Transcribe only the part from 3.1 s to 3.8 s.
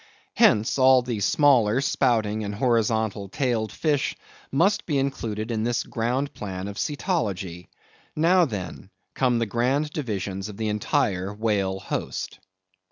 tailed